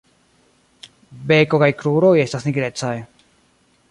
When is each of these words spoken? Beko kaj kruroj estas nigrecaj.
Beko 1.31 1.59
kaj 1.65 1.69
kruroj 1.83 2.13
estas 2.25 2.49
nigrecaj. 2.51 2.95